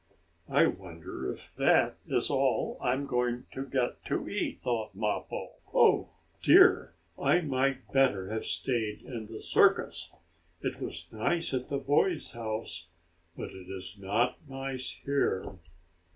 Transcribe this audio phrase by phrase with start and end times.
[0.49, 5.51] "I wonder if that is all I am to get to eat," thought Mappo.
[5.75, 6.09] "Oh,
[6.41, 6.95] dear!
[7.21, 10.11] I might better have stayed in the circus.
[10.61, 12.87] It was nice at the boy's house,
[13.37, 15.43] but it is not nice here."